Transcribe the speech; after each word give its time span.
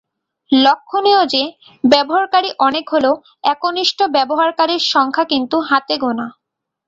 লক্ষ্যণীয় 0.51 1.21
যে, 1.25 1.43
ব্যবহারকারী 1.83 2.49
অনেক 2.59 2.85
হলেও 2.89 3.13
একনিষ্ঠ 3.43 3.99
ব্যবহারকারীর 4.15 4.81
সংখ্যা 4.93 5.25
কিন্তু 5.25 5.57
হাতেগোণা। 5.69 6.27